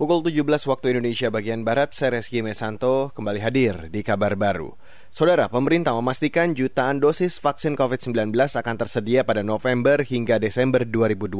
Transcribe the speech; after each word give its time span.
Pukul 0.00 0.24
17 0.24 0.64
waktu 0.64 0.96
Indonesia 0.96 1.28
bagian 1.28 1.60
Barat, 1.60 1.92
saya 1.92 2.16
Reski 2.16 2.40
Mesanto 2.40 3.12
kembali 3.12 3.36
hadir 3.36 3.92
di 3.92 4.00
kabar 4.00 4.32
baru. 4.32 4.72
Saudara, 5.12 5.52
pemerintah 5.52 5.92
memastikan 5.92 6.56
jutaan 6.56 7.04
dosis 7.04 7.36
vaksin 7.36 7.76
COVID-19 7.76 8.32
akan 8.32 8.76
tersedia 8.80 9.28
pada 9.28 9.44
November 9.44 10.00
hingga 10.00 10.40
Desember 10.40 10.88
2020. 10.88 11.36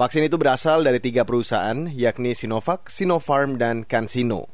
Vaksin 0.00 0.24
itu 0.24 0.40
berasal 0.40 0.80
dari 0.80 0.96
tiga 1.04 1.28
perusahaan, 1.28 1.92
yakni 1.92 2.32
Sinovac, 2.32 2.88
Sinopharm, 2.88 3.60
dan 3.60 3.84
CanSino. 3.84 4.48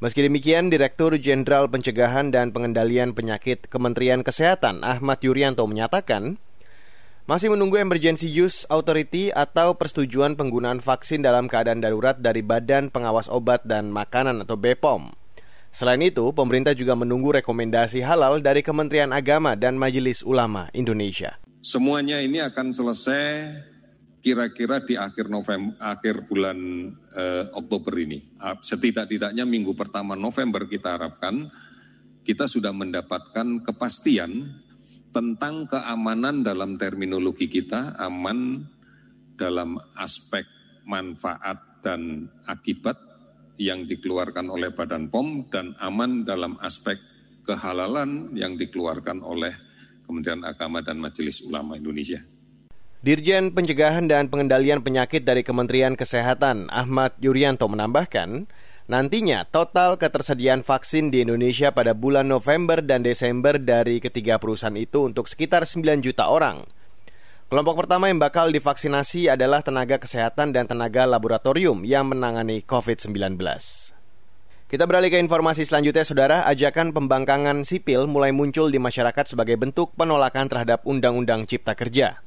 Meski 0.00 0.24
demikian, 0.24 0.72
Direktur 0.72 1.12
Jenderal 1.20 1.68
Pencegahan 1.68 2.32
dan 2.32 2.56
Pengendalian 2.56 3.12
Penyakit 3.12 3.68
Kementerian 3.68 4.24
Kesehatan 4.24 4.80
Ahmad 4.80 5.20
Yuryanto 5.20 5.68
menyatakan, 5.68 6.40
masih 7.30 7.46
menunggu 7.46 7.78
emergency 7.78 8.26
use 8.26 8.66
authority 8.66 9.30
atau 9.30 9.78
persetujuan 9.78 10.34
penggunaan 10.34 10.82
vaksin 10.82 11.22
dalam 11.22 11.46
keadaan 11.46 11.78
darurat 11.78 12.18
dari 12.18 12.42
Badan 12.42 12.90
Pengawas 12.90 13.30
Obat 13.30 13.62
dan 13.62 13.94
Makanan 13.94 14.42
atau 14.42 14.58
BPOM. 14.58 15.14
Selain 15.70 16.02
itu, 16.02 16.26
pemerintah 16.34 16.74
juga 16.74 16.98
menunggu 16.98 17.38
rekomendasi 17.38 18.02
halal 18.02 18.42
dari 18.42 18.66
Kementerian 18.66 19.14
Agama 19.14 19.54
dan 19.54 19.78
Majelis 19.78 20.26
Ulama 20.26 20.74
Indonesia. 20.74 21.38
Semuanya 21.62 22.18
ini 22.18 22.42
akan 22.42 22.74
selesai 22.74 23.22
kira-kira 24.18 24.82
di 24.82 24.98
akhir 24.98 25.30
November, 25.30 25.78
akhir 25.78 26.26
bulan 26.26 26.58
eh, 27.14 27.46
Oktober 27.54 27.94
ini. 27.94 28.18
Setidak-tidaknya 28.42 29.46
minggu 29.46 29.78
pertama 29.78 30.18
November 30.18 30.66
kita 30.66 30.98
harapkan 30.98 31.46
kita 32.26 32.50
sudah 32.50 32.74
mendapatkan 32.74 33.62
kepastian 33.62 34.50
tentang 35.10 35.66
keamanan 35.66 36.46
dalam 36.46 36.78
terminologi 36.78 37.50
kita, 37.50 37.98
aman 37.98 38.62
dalam 39.34 39.78
aspek 39.98 40.46
manfaat 40.86 41.82
dan 41.82 42.28
akibat 42.46 42.98
yang 43.60 43.84
dikeluarkan 43.84 44.48
oleh 44.48 44.72
Badan 44.72 45.12
POM 45.12 45.50
dan 45.52 45.76
aman 45.82 46.24
dalam 46.24 46.56
aspek 46.64 46.96
kehalalan 47.44 48.32
yang 48.32 48.56
dikeluarkan 48.56 49.20
oleh 49.20 49.52
Kementerian 50.06 50.42
Agama 50.42 50.80
dan 50.80 50.96
Majelis 50.98 51.44
Ulama 51.44 51.76
Indonesia. 51.76 52.18
Dirjen 53.00 53.56
Pencegahan 53.56 54.12
dan 54.12 54.28
Pengendalian 54.28 54.84
Penyakit 54.84 55.24
dari 55.24 55.40
Kementerian 55.40 55.96
Kesehatan 55.96 56.68
Ahmad 56.68 57.16
Yuryanto 57.16 57.64
menambahkan, 57.64 58.44
Nantinya, 58.90 59.46
total 59.46 59.94
ketersediaan 59.94 60.66
vaksin 60.66 61.14
di 61.14 61.22
Indonesia 61.22 61.70
pada 61.70 61.94
bulan 61.94 62.26
November 62.26 62.82
dan 62.82 63.06
Desember 63.06 63.54
dari 63.54 64.02
ketiga 64.02 64.42
perusahaan 64.42 64.74
itu 64.74 65.06
untuk 65.06 65.30
sekitar 65.30 65.62
9 65.62 66.02
juta 66.02 66.26
orang. 66.26 66.66
Kelompok 67.46 67.86
pertama 67.86 68.10
yang 68.10 68.18
bakal 68.18 68.50
divaksinasi 68.50 69.30
adalah 69.30 69.62
tenaga 69.62 70.02
kesehatan 70.02 70.50
dan 70.50 70.66
tenaga 70.66 71.06
laboratorium 71.06 71.86
yang 71.86 72.10
menangani 72.10 72.66
COVID-19. 72.66 73.38
Kita 74.66 74.84
beralih 74.90 75.14
ke 75.14 75.22
informasi 75.22 75.70
selanjutnya, 75.70 76.02
Saudara. 76.02 76.42
Ajakan 76.50 76.90
pembangkangan 76.90 77.62
sipil 77.62 78.10
mulai 78.10 78.34
muncul 78.34 78.74
di 78.74 78.82
masyarakat 78.82 79.22
sebagai 79.22 79.54
bentuk 79.54 79.94
penolakan 79.94 80.50
terhadap 80.50 80.82
Undang-Undang 80.82 81.46
Cipta 81.46 81.78
Kerja. 81.78 82.26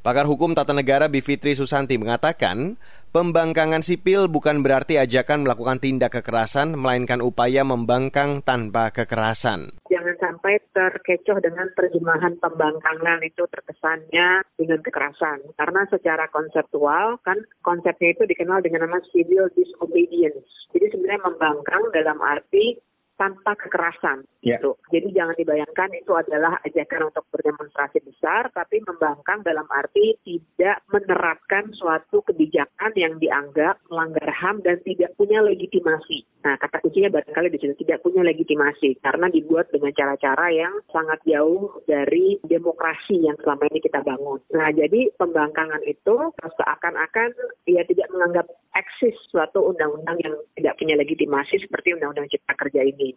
Pakar 0.00 0.24
Hukum 0.24 0.56
Tata 0.56 0.72
Negara 0.72 1.12
Bivitri 1.12 1.52
Susanti 1.52 2.00
mengatakan, 2.00 2.80
pembangkangan 3.12 3.84
sipil 3.84 4.32
bukan 4.32 4.64
berarti 4.64 4.96
ajakan 4.96 5.44
melakukan 5.44 5.76
tindak 5.76 6.16
kekerasan, 6.16 6.72
melainkan 6.72 7.20
upaya 7.20 7.68
membangkang 7.68 8.40
tanpa 8.40 8.96
kekerasan. 8.96 9.76
Jangan 9.92 10.16
sampai 10.16 10.56
terkecoh 10.72 11.44
dengan 11.44 11.68
terjemahan 11.76 12.32
pembangkangan 12.40 13.20
itu 13.28 13.44
terkesannya 13.44 14.40
dengan 14.56 14.80
kekerasan. 14.80 15.44
Karena 15.60 15.84
secara 15.92 16.32
konseptual 16.32 17.20
kan 17.20 17.36
konsepnya 17.60 18.16
itu 18.16 18.24
dikenal 18.24 18.64
dengan 18.64 18.88
nama 18.88 19.04
civil 19.12 19.52
disobedience. 19.52 20.48
Jadi 20.72 20.96
sebenarnya 20.96 21.28
membangkang 21.28 21.92
dalam 21.92 22.16
arti 22.24 22.80
tanpa 23.20 23.52
kekerasan. 23.60 24.24
Yeah. 24.40 24.56
Gitu. 24.56 24.72
Jadi 24.88 25.08
jangan 25.12 25.36
dibayangkan 25.36 25.90
itu 25.92 26.12
adalah 26.16 26.56
ajakan 26.64 27.12
untuk 27.12 27.28
berdemonstrasi 27.28 28.00
besar, 28.00 28.48
tapi 28.56 28.80
membangkang 28.80 29.44
dalam 29.44 29.68
arti 29.68 30.16
tidak 30.24 30.80
menerapkan 30.88 31.68
suatu 31.76 32.24
kebijakan 32.24 32.96
yang 32.96 33.20
dianggap 33.20 33.76
melanggar 33.92 34.32
HAM 34.32 34.64
dan 34.64 34.80
tidak 34.80 35.12
punya 35.20 35.44
legitimasi. 35.44 36.24
Nah, 36.40 36.56
kata 36.56 36.80
kuncinya 36.80 37.12
barangkali 37.12 37.52
di 37.52 37.58
situ 37.60 37.84
tidak 37.84 38.00
punya 38.00 38.24
legitimasi 38.24 38.96
karena 39.04 39.28
dibuat 39.28 39.68
dengan 39.68 39.92
cara-cara 39.92 40.48
yang 40.48 40.72
sangat 40.88 41.20
jauh 41.28 41.84
dari 41.84 42.40
demokrasi 42.48 43.28
yang 43.28 43.36
selama 43.44 43.68
ini 43.68 43.84
kita 43.84 44.00
bangun. 44.00 44.40
Nah, 44.56 44.72
jadi 44.72 45.12
pembangkangan 45.20 45.84
itu 45.84 46.16
seakan-akan 46.40 47.36
ya 47.68 47.84
tidak 47.84 48.08
menganggap 48.08 48.46
eksis 48.74 49.16
suatu 49.30 49.70
undang-undang 49.70 50.18
yang 50.22 50.34
tidak 50.54 50.74
punya 50.78 50.94
legitimasi 50.98 51.58
seperti 51.62 51.94
undang-undang 51.96 52.30
cipta 52.30 52.54
kerja 52.54 52.82
ini. 52.86 53.14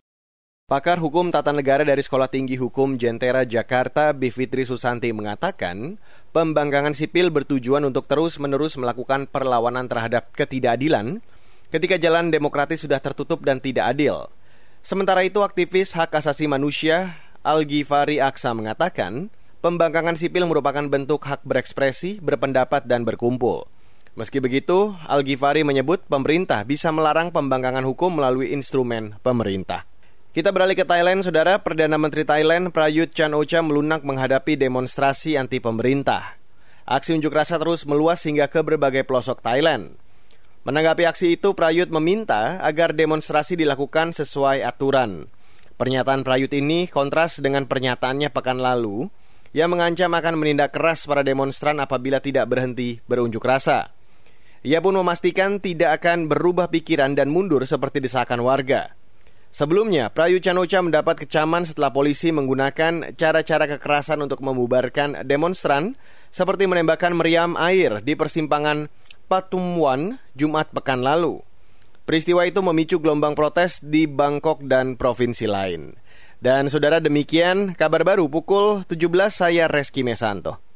Pakar 0.63 0.95
Hukum 0.97 1.27
Tata 1.27 1.51
Negara 1.51 1.83
dari 1.83 1.99
Sekolah 1.99 2.31
Tinggi 2.31 2.55
Hukum 2.55 2.95
Jentera 2.95 3.43
Jakarta, 3.43 4.15
Bivitri 4.15 4.63
Susanti 4.63 5.11
mengatakan, 5.11 5.99
pembangkangan 6.31 6.95
sipil 6.95 7.29
bertujuan 7.29 7.83
untuk 7.83 8.07
terus-menerus 8.07 8.79
melakukan 8.79 9.27
perlawanan 9.27 9.91
terhadap 9.91 10.31
ketidakadilan 10.31 11.19
ketika 11.67 11.99
jalan 11.99 12.31
demokratis 12.31 12.79
sudah 12.87 13.03
tertutup 13.03 13.43
dan 13.43 13.59
tidak 13.59 13.91
adil. 13.91 14.31
Sementara 14.79 15.27
itu, 15.27 15.43
aktivis 15.43 15.91
hak 15.93 16.15
asasi 16.15 16.47
manusia 16.47 17.19
Al-Ghifari 17.43 18.23
Aksa 18.23 18.55
mengatakan, 18.55 19.27
pembangkangan 19.59 20.15
sipil 20.15 20.47
merupakan 20.47 20.87
bentuk 20.87 21.27
hak 21.27 21.43
berekspresi, 21.43 22.23
berpendapat, 22.23 22.87
dan 22.87 23.03
berkumpul. 23.03 23.67
Meski 24.13 24.37
begitu, 24.37 24.93
Al-Ghifari 25.09 25.65
menyebut 25.65 26.05
pemerintah 26.05 26.61
bisa 26.61 26.93
melarang 26.93 27.33
pembangkangan 27.33 27.81
hukum 27.81 28.21
melalui 28.21 28.53
instrumen 28.53 29.17
pemerintah. 29.25 29.89
Kita 30.37 30.53
beralih 30.53 30.77
ke 30.77 30.85
Thailand, 30.85 31.25
Saudara. 31.25 31.57
Perdana 31.57 31.97
Menteri 31.97 32.21
Thailand 32.21 32.69
Prayut 32.69 33.09
Chan 33.09 33.33
Ocha 33.33 33.65
melunak 33.65 34.05
menghadapi 34.05 34.53
demonstrasi 34.53 35.33
anti 35.33 35.57
pemerintah. 35.57 36.37
Aksi 36.85 37.17
unjuk 37.17 37.33
rasa 37.33 37.57
terus 37.57 37.89
meluas 37.89 38.21
hingga 38.21 38.45
ke 38.53 38.61
berbagai 38.61 39.01
pelosok 39.01 39.41
Thailand. 39.41 39.97
Menanggapi 40.61 41.09
aksi 41.09 41.33
itu, 41.33 41.57
Prayut 41.57 41.89
meminta 41.89 42.61
agar 42.61 42.93
demonstrasi 42.93 43.57
dilakukan 43.57 44.13
sesuai 44.13 44.61
aturan. 44.61 45.25
Pernyataan 45.81 46.21
Prayut 46.21 46.53
ini 46.53 46.85
kontras 46.85 47.41
dengan 47.41 47.65
pernyataannya 47.65 48.29
pekan 48.29 48.61
lalu 48.61 49.09
yang 49.57 49.73
mengancam 49.73 50.13
akan 50.13 50.37
menindak 50.37 50.69
keras 50.69 51.09
para 51.09 51.25
demonstran 51.25 51.81
apabila 51.81 52.21
tidak 52.21 52.45
berhenti 52.45 53.01
berunjuk 53.09 53.41
rasa. 53.41 53.89
Ia 54.63 54.79
pun 54.79 54.95
memastikan 54.95 55.59
tidak 55.59 55.99
akan 55.99 56.31
berubah 56.31 56.71
pikiran 56.71 57.19
dan 57.19 57.27
mundur 57.27 57.67
seperti 57.67 57.99
desakan 57.99 58.47
warga. 58.47 58.95
Sebelumnya, 59.51 60.07
Prayu 60.09 60.39
Chanocha 60.39 60.79
mendapat 60.79 61.27
kecaman 61.27 61.67
setelah 61.67 61.91
polisi 61.91 62.31
menggunakan 62.31 63.13
cara-cara 63.13 63.69
kekerasan 63.75 64.23
untuk 64.23 64.39
membubarkan 64.39 65.27
demonstran 65.27 65.99
seperti 66.31 66.65
menembakkan 66.65 67.13
meriam 67.13 67.59
air 67.59 68.01
di 68.01 68.15
persimpangan 68.15 68.89
Patumwan 69.27 70.17
Jumat 70.33 70.71
pekan 70.71 71.03
lalu. 71.03 71.43
Peristiwa 72.07 72.47
itu 72.47 72.63
memicu 72.63 72.97
gelombang 73.03 73.35
protes 73.35 73.83
di 73.83 74.07
Bangkok 74.07 74.63
dan 74.63 74.95
provinsi 74.95 75.43
lain. 75.43 75.93
Dan 76.39 76.71
saudara 76.71 77.03
demikian 77.03 77.75
kabar 77.75 78.07
baru 78.07 78.31
pukul 78.31 78.87
17 78.87 79.11
saya 79.27 79.67
Reski 79.67 80.07
Mesanto. 80.07 80.72